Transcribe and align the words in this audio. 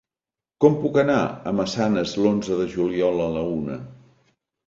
Com 0.63 0.77
puc 0.85 0.95
anar 1.01 1.17
a 1.51 1.51
Massanes 1.59 2.15
l'onze 2.23 2.57
de 2.61 2.67
juliol 2.77 3.23
a 3.29 3.31
la 3.35 3.43
una? 3.61 3.77